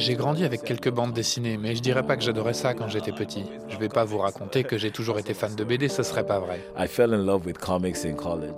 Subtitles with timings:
[0.00, 3.12] J'ai grandi avec quelques bandes dessinées, mais je dirais pas que j'adorais ça quand j'étais
[3.12, 3.44] petit.
[3.68, 6.40] Je vais pas vous raconter que j'ai toujours été fan de BD, ce serait pas
[6.40, 6.60] vrai.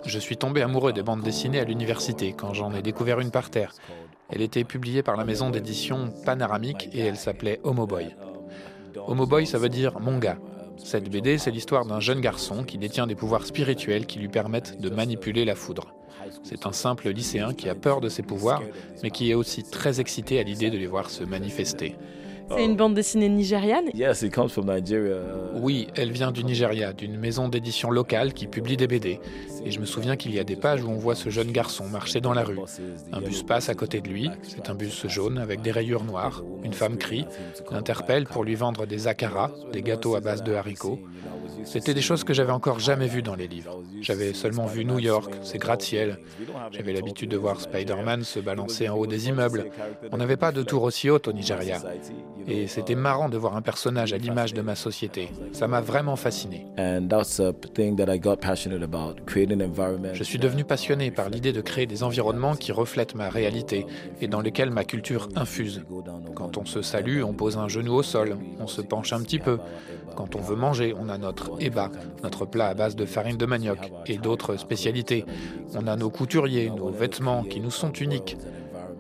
[0.07, 3.51] Je suis tombé amoureux des bandes dessinées à l'université quand j'en ai découvert une par
[3.51, 3.75] terre.
[4.31, 8.17] Elle était publiée par la maison d'édition Panoramique et elle s'appelait Homo Boy.
[9.07, 10.39] Homo Boy, ça veut dire mon gars.
[10.79, 14.81] Cette BD, c'est l'histoire d'un jeune garçon qui détient des pouvoirs spirituels qui lui permettent
[14.81, 15.98] de manipuler la foudre.
[16.43, 18.63] C'est un simple lycéen qui a peur de ses pouvoirs,
[19.03, 21.95] mais qui est aussi très excité à l'idée de les voir se manifester.
[22.51, 23.91] C'est une bande dessinée nigériane?
[25.61, 29.21] Oui, elle vient du Nigeria, d'une maison d'édition locale qui publie des BD.
[29.67, 31.87] Et je me souviens qu'il y a des pages où on voit ce jeune garçon
[31.89, 32.59] marcher dans la rue.
[33.13, 36.43] Un bus passe à côté de lui, c'est un bus jaune avec des rayures noires.
[36.65, 37.27] Une femme crie,
[37.71, 41.01] l'interpelle pour lui vendre des akara, des gâteaux à base de haricots.
[41.65, 43.83] C'était des choses que j'avais encore jamais vues dans les livres.
[44.01, 46.19] J'avais seulement vu New York, ses gratte-ciels.
[46.73, 49.71] J'avais l'habitude de voir Spider-Man se balancer en haut des immeubles.
[50.13, 51.81] On n'avait pas de tour aussi haute au Nigeria.
[52.51, 55.29] Et c'était marrant de voir un personnage à l'image de ma société.
[55.53, 56.67] Ça m'a vraiment fasciné.
[56.79, 57.45] Je
[60.25, 63.87] suis devenu passionné par l'idée de créer des environnements qui reflètent ma réalité
[64.23, 65.83] et dans lesquels ma culture infuse.
[66.35, 69.39] Quand on se salue, on pose un genou au sol, on se penche un petit
[69.39, 69.59] peu.
[70.17, 71.91] Quand on veut manger, on a notre eba,
[72.23, 75.27] notre plat à base de farine de manioc et d'autres spécialités.
[75.75, 78.39] On a nos couturiers, nos vêtements qui nous sont uniques.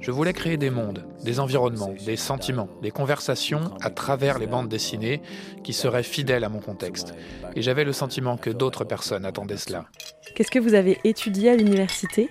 [0.00, 4.68] Je voulais créer des mondes, des environnements, des sentiments, des conversations à travers les bandes
[4.68, 5.20] dessinées
[5.64, 7.14] qui seraient fidèles à mon contexte.
[7.56, 9.86] Et j'avais le sentiment que d'autres personnes attendaient cela.
[10.34, 12.30] Qu'est-ce que vous avez étudié à l'université?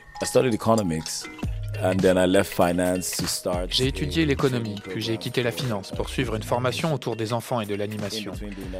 [3.69, 7.61] J'ai étudié l'économie, puis j'ai quitté la finance pour suivre une formation autour des enfants
[7.61, 8.31] et de l'animation.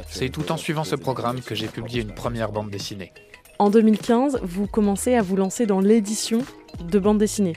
[0.08, 3.12] C'est tout en suivant ce programme que j'ai publié une première bande dessinée.
[3.60, 6.40] En 2015, vous commencez à vous lancer dans l'édition
[6.82, 7.54] de bande dessinée.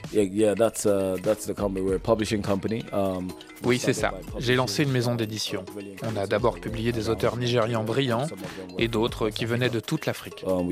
[3.64, 4.12] Oui, c'est ça.
[4.38, 5.64] J'ai lancé une maison d'édition.
[6.02, 8.26] On a d'abord publié des auteurs nigérians brillants
[8.78, 10.44] et d'autres qui venaient de toute l'Afrique.
[10.46, 10.68] Um,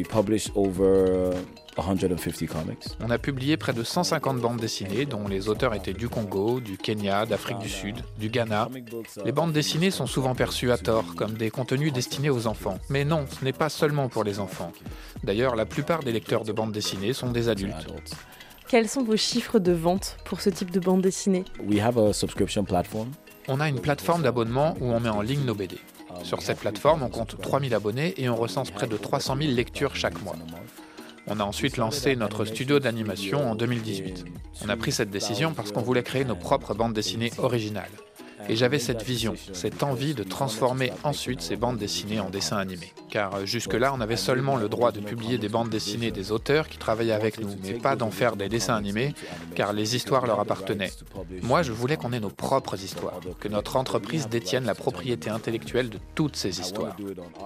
[3.01, 6.77] On a publié près de 150 bandes dessinées dont les auteurs étaient du Congo, du
[6.77, 8.69] Kenya, d'Afrique du Sud, du Ghana.
[9.25, 12.79] Les bandes dessinées sont souvent perçues à tort comme des contenus destinés aux enfants.
[12.89, 14.73] Mais non, ce n'est pas seulement pour les enfants.
[15.23, 17.87] D'ailleurs, la plupart des lecteurs de bandes dessinées sont des adultes.
[18.71, 21.45] Quels sont vos chiffres de vente pour ce type de bande dessinée
[23.49, 25.77] On a une plateforme d'abonnement où on met en ligne nos BD.
[26.23, 29.97] Sur cette plateforme, on compte 3000 abonnés et on recense près de 300 000 lectures
[29.97, 30.37] chaque mois.
[31.27, 34.25] On a ensuite lancé notre studio d'animation en 2018.
[34.65, 37.91] On a pris cette décision parce qu'on voulait créer nos propres bandes dessinées originales.
[38.49, 42.93] Et j'avais cette vision, cette envie de transformer ensuite ces bandes dessinées en dessins animés.
[43.09, 46.69] Car euh, jusque-là, on avait seulement le droit de publier des bandes dessinées des auteurs
[46.69, 49.15] qui travaillaient avec nous, mais pas d'en faire des dessins animés,
[49.55, 50.91] car les histoires leur appartenaient.
[51.43, 55.91] Moi, je voulais qu'on ait nos propres histoires, que notre entreprise détienne la propriété intellectuelle
[55.91, 56.97] de toutes ces histoires.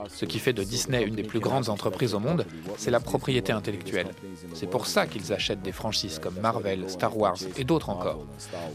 [0.08, 3.52] Ce qui fait de Disney une des plus grandes entreprises au monde, c'est la propriété
[3.52, 4.08] intellectuelle.
[4.54, 8.24] C'est pour ça qu'ils achètent des franchises comme Marvel, Star Wars et d'autres encore,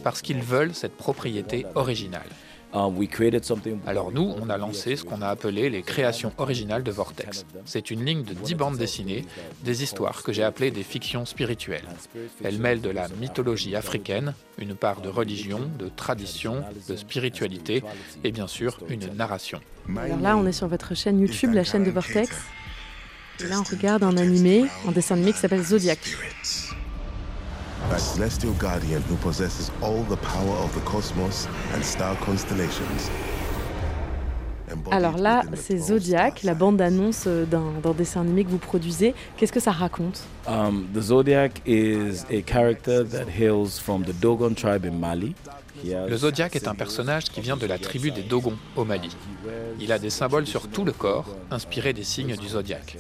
[0.04, 2.09] parce qu'ils veulent cette propriété originale.
[2.72, 2.96] Um,
[3.88, 7.46] Alors nous, on a lancé ce qu'on a appelé les créations originales de Vortex.
[7.66, 9.26] C'est une ligne de 10 bandes dessinées,
[9.64, 11.88] des histoires que j'ai appelées des fictions spirituelles.
[12.44, 17.84] Elles mêlent de la mythologie africaine, une part de religion, de tradition, de spiritualité
[18.24, 19.60] et bien sûr une narration.
[19.98, 22.38] Alors là, on est sur votre chaîne YouTube, la chaîne de Vortex.
[23.40, 26.00] Et là, on regarde un animé, un dessin animé qui s'appelle Zodiac.
[28.00, 33.12] A celestial guardian who possesses all the power of the cosmos and star constellations.
[34.92, 39.14] Alors là, c'est Zodiac, la bande-annonce euh, d'un dessin animé que vous produisez.
[39.36, 40.22] Qu'est-ce que ça raconte?
[40.48, 45.36] Um, The Zodiac is a character that hails from the Dogon tribe in Mali.
[45.84, 49.10] Le Zodiac est un personnage qui vient de la tribu des Dogons au Mali.
[49.80, 52.98] Il a des symboles sur tout le corps, inspirés des signes du Zodiac.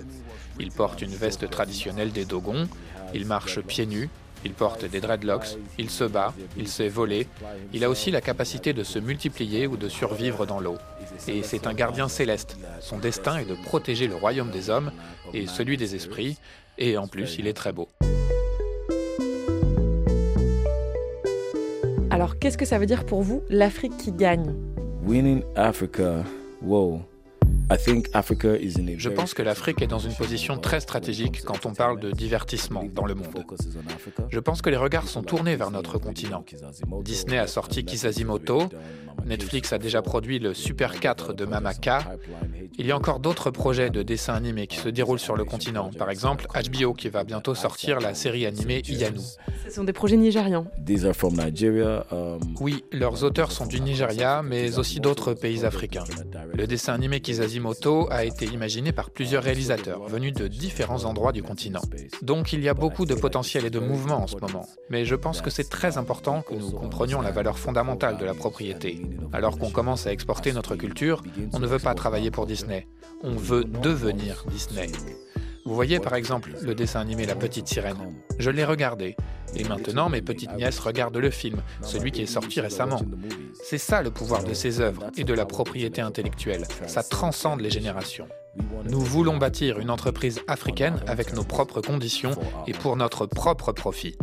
[0.60, 2.68] Il porte une veste traditionnelle des Dogons,
[3.14, 4.10] il marche pieds nus,
[4.45, 7.27] il porte des dreadlocks, il se bat, il sait voler,
[7.74, 10.77] il a aussi la capacité de se multiplier ou de survivre dans l'eau.
[11.27, 12.57] Et c'est un gardien céleste.
[12.80, 14.91] Son destin est de protéger le royaume des hommes
[15.33, 16.38] et celui des esprits,
[16.77, 17.89] et en plus il est très beau.
[22.09, 24.53] Alors qu'est-ce que ça veut dire pour vous l'Afrique qui gagne?
[25.03, 26.24] Winning Africa,
[26.62, 27.01] wow.
[27.69, 32.83] Je pense que l'Afrique est dans une position très stratégique quand on parle de divertissement
[32.94, 33.45] dans le monde.
[34.30, 36.44] Je pense que les regards sont tournés vers notre continent.
[37.04, 38.63] Disney a sorti Kisazimoto,
[39.25, 42.06] Netflix a déjà produit le Super 4 de Mamaka.
[42.77, 45.92] Il y a encore d'autres projets de dessins animés qui se déroulent sur le continent.
[45.98, 49.19] Par exemple, HBO qui va bientôt sortir la série animée Iyanu.
[49.66, 50.66] Ce sont des projets nigérians.
[52.12, 56.06] Um, oui, leurs auteurs sont du Nigeria, mais aussi d'autres pays africains.
[56.59, 61.41] Le dessin animé Kisazimoto a été imaginé par plusieurs réalisateurs venus de différents endroits du
[61.41, 61.79] continent.
[62.21, 64.67] Donc il y a beaucoup de potentiel et de mouvement en ce moment.
[64.89, 68.33] Mais je pense que c'est très important que nous comprenions la valeur fondamentale de la
[68.33, 69.01] propriété.
[69.31, 71.23] Alors qu'on commence à exporter notre culture,
[71.53, 72.89] on ne veut pas travailler pour Disney.
[73.23, 74.88] On veut devenir Disney.
[75.63, 78.15] Vous voyez par exemple le dessin animé La Petite Sirène.
[78.38, 79.15] Je l'ai regardé.
[79.56, 83.01] Et maintenant, mes petites nièces regardent le film, celui qui est sorti récemment.
[83.63, 86.66] C'est ça le pouvoir de ces œuvres et de la propriété intellectuelle.
[86.88, 88.28] Ça transcende les générations.
[88.90, 92.31] Nous voulons bâtir une entreprise africaine avec nos propres conditions
[92.68, 94.18] et pour notre propre profit.